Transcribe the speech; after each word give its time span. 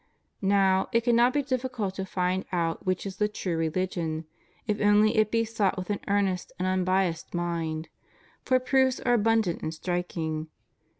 Now, 0.41 0.89
it 0.91 1.03
cannot 1.03 1.31
be 1.31 1.43
difficult 1.43 1.93
to 1.93 2.07
find 2.07 2.45
out 2.51 2.87
which 2.87 3.05
is 3.05 3.17
the 3.17 3.27
true 3.27 3.55
religion, 3.55 4.25
if 4.65 4.81
only 4.81 5.15
it 5.15 5.29
be 5.29 5.45
sought 5.45 5.77
with 5.77 5.91
an 5.91 5.99
earnest 6.07 6.51
and 6.57 6.67
imbiassed 6.67 7.35
mind; 7.35 7.87
for 8.43 8.57
proofs 8.59 8.99
are 9.01 9.13
abimdant 9.15 9.61
and 9.61 9.71
striking. 9.75 10.47